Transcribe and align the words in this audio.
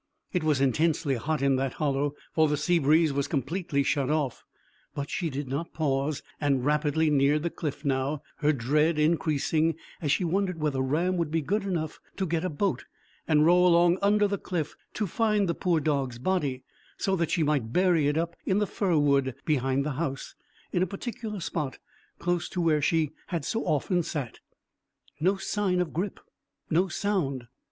It 0.33 0.43
was 0.43 0.59
intensely 0.61 1.13
hot 1.13 1.43
in 1.43 1.57
that 1.57 1.73
hollow, 1.73 2.15
for 2.33 2.47
the 2.47 2.57
sea 2.57 2.79
breeze 2.79 3.13
was 3.13 3.27
completely 3.27 3.83
shut 3.83 4.09
off, 4.09 4.43
but 4.95 5.11
she 5.11 5.29
did 5.29 5.47
not 5.47 5.73
pause, 5.73 6.23
and 6.39 6.65
rapidly 6.65 7.11
neared 7.11 7.43
the 7.43 7.51
cliff 7.51 7.85
now, 7.85 8.23
her 8.37 8.51
dread 8.51 8.97
increasing, 8.97 9.75
as 10.01 10.11
she 10.11 10.23
wondered 10.23 10.57
whether 10.59 10.81
Ram 10.81 11.17
would 11.17 11.29
be 11.29 11.41
good 11.43 11.65
enough 11.65 11.99
to 12.17 12.25
get 12.25 12.43
a 12.43 12.49
boat, 12.49 12.85
and 13.27 13.45
row 13.45 13.63
along 13.63 13.99
under 14.01 14.27
the 14.27 14.39
cliff 14.39 14.75
to 14.95 15.05
find 15.05 15.47
the 15.47 15.53
poor 15.53 15.79
dog's 15.79 16.17
body, 16.17 16.63
so 16.97 17.15
that 17.15 17.29
she 17.29 17.43
might 17.43 17.71
bury 17.71 18.07
it 18.07 18.17
up 18.17 18.35
in 18.43 18.57
the 18.57 18.65
fir 18.65 18.97
wood 18.97 19.35
behind 19.45 19.85
the 19.85 19.91
house, 20.01 20.33
in 20.71 20.81
a 20.81 20.87
particular 20.87 21.39
spot 21.39 21.77
close 22.17 22.49
to 22.49 22.59
where 22.59 22.81
she 22.81 23.11
had 23.27 23.45
so 23.45 23.63
often 23.67 24.01
sat. 24.01 24.39
No 25.19 25.35
sign 25.37 25.79
of 25.79 25.93
Grip: 25.93 26.19
no 26.71 26.87
sound. 26.87 27.45